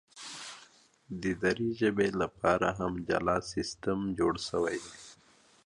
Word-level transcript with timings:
د 1.21 1.23
دري 1.43 1.69
ژبي 1.79 2.09
لپاره 2.21 2.67
هم 2.79 2.93
جلا 3.09 3.37
سیستم 3.51 3.99
جوړ 4.19 4.33
سوی 4.49 4.75
دی. 4.85 4.95